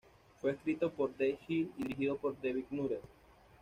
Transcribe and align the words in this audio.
Fue 0.39 0.53
escrito 0.53 0.89
por 0.91 1.11
Dave 1.15 1.37
Hill 1.47 1.71
y 1.77 1.83
dirigido 1.83 2.17
por 2.17 2.35
David 2.41 2.65
Nutter. 2.71 3.01